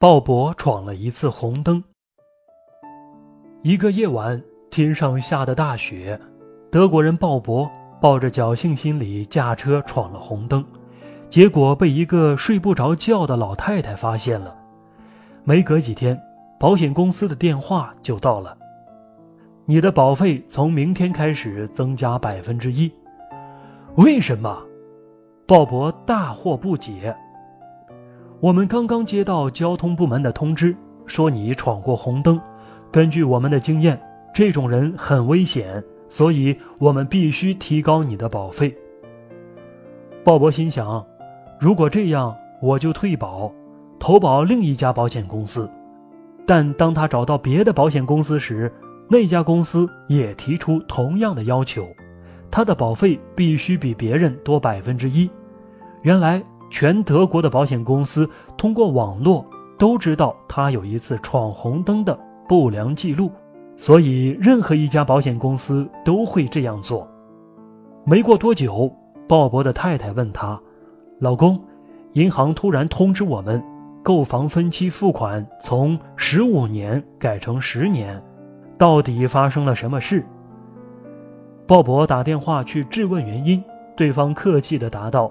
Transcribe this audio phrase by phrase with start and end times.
[0.00, 1.84] 鲍勃闯了一次红灯。
[3.60, 6.18] 一个夜晚，天上下的大雪，
[6.72, 7.68] 德国人鲍勃
[8.00, 10.64] 抱着侥幸心理驾车闯了红灯，
[11.28, 14.56] 结果被一个睡不着觉的老太太发现了。
[15.44, 16.18] 没隔几天，
[16.58, 18.56] 保险公司的电话就到了
[19.68, 22.90] ：“你的保费从明天开始增加百分之一。”
[23.96, 24.62] 为什么？
[25.46, 27.14] 鲍勃大惑不解。
[28.40, 32.40] 我们刚刚接到交通部门的通知，说你闯过红灯。
[32.90, 34.00] 根据我们的经验，
[34.34, 38.74] 这种人很危险，所以我们必须提高你的保费。
[40.24, 41.04] 鲍勃心想，
[41.60, 43.52] 如果这样，我就退保，
[43.98, 45.70] 投保另一家保险公司。
[46.46, 48.72] 但当他找到别的保险公司时，
[49.06, 51.86] 那家公司也提出同样的要求。
[52.50, 55.30] 他的保费必须比别人多百分之一。
[56.02, 59.44] 原来，全德国的保险公司通过网络
[59.76, 63.30] 都知道他有一次闯红灯的不良记录，
[63.76, 67.06] 所以任何一家保险公司都会这样做。
[68.04, 68.90] 没过多久，
[69.28, 70.58] 鲍勃的太太问他
[71.20, 71.60] ：“老公，
[72.12, 73.62] 银行突然通知我们，
[74.02, 78.20] 购房分期付款从十五年改成十年，
[78.78, 80.24] 到底发生了什么事？”
[81.66, 83.62] 鲍勃打电话去质问原因，
[83.96, 85.30] 对方客气地答道：“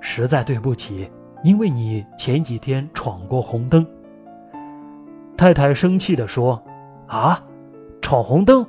[0.00, 1.10] 实在对不起，
[1.42, 3.86] 因为你前几天闯过红灯。”
[5.36, 6.62] 太太生气地说
[7.06, 7.42] ：“啊，
[8.00, 8.66] 闯红灯？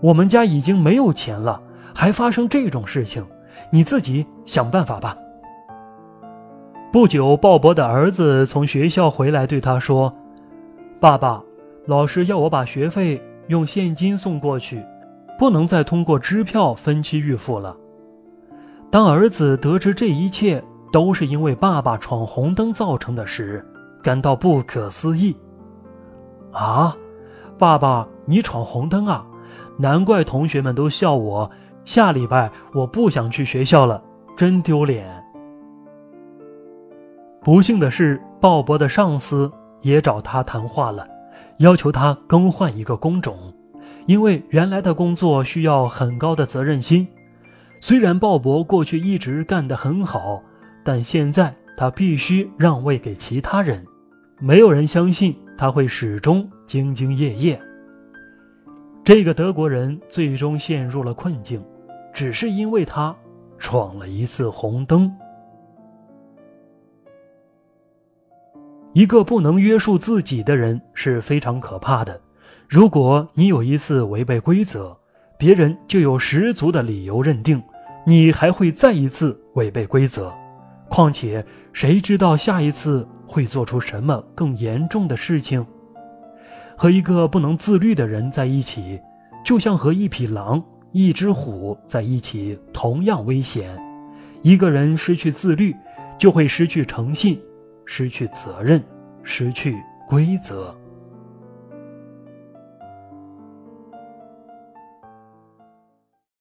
[0.00, 1.60] 我们家已经没有钱了，
[1.94, 3.24] 还发生这种事情，
[3.70, 5.16] 你自己想办法吧。”
[6.92, 10.14] 不久，鲍勃的儿子从学校回来，对他说
[10.98, 11.42] ：“爸爸，
[11.86, 14.82] 老师要我把学费用现金送过去。”
[15.38, 17.76] 不能再通过支票分期预付了。
[18.90, 23.64] 当儿子得知这一切都是因为爸爸闯红灯造成的时，
[24.02, 25.36] 感到不可思议。
[26.52, 26.96] 啊，
[27.58, 29.26] 爸爸，你闯红灯啊？
[29.76, 31.50] 难怪同学们都笑我。
[31.84, 34.02] 下礼拜我不想去学校了，
[34.36, 35.06] 真丢脸。
[37.42, 39.50] 不幸的是，鲍勃的上司
[39.82, 41.06] 也找他谈话了，
[41.58, 43.36] 要求他更换一个工种。
[44.06, 47.06] 因为原来的工作需要很高的责任心，
[47.86, 50.42] 虽然鲍勃过去一直干得很好，
[50.82, 53.86] 但现在他必须让位给其他人。
[54.40, 57.62] 没有人相信他会始终兢兢业业。
[59.04, 61.64] 这个德国人最终陷入了困境，
[62.12, 63.14] 只是因为他
[63.56, 65.08] 闯了一次红灯。
[68.94, 72.20] 一个不能约束自己的人是非常可怕的。
[72.68, 74.98] 如果你有一次违背规则，
[75.38, 77.62] 别人就有十足的理由认定
[78.08, 80.32] 你还会再一次违背规则。
[80.88, 85.66] 况且，谁知道下一次会做出什么更严重的事情？
[86.76, 89.00] 和一个不能自律的人在一起，
[89.44, 90.62] 就像和一匹狼、
[90.92, 93.76] 一只虎在一起，同样危险。
[94.42, 95.74] 一个人失去自律，
[96.16, 97.40] 就会失去诚信，
[97.84, 98.80] 失去责任，
[99.24, 99.76] 失去
[100.08, 100.72] 规则。